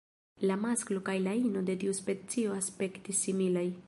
La 0.51 0.55
masklo 0.61 1.03
kaj 1.09 1.15
la 1.25 1.35
ino 1.41 1.63
de 1.67 1.75
tiu 1.83 1.93
specio 2.01 2.57
aspektis 2.57 3.25
similaj. 3.27 3.67